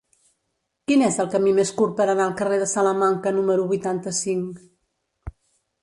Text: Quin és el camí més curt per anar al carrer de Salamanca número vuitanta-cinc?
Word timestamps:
Quin 0.91 1.03
és 1.07 1.19
el 1.23 1.29
camí 1.35 1.53
més 1.59 1.73
curt 1.81 1.93
per 2.01 2.07
anar 2.15 2.27
al 2.29 2.35
carrer 2.41 2.59
de 2.63 2.71
Salamanca 2.73 3.37
número 3.39 3.71
vuitanta-cinc? 3.75 4.67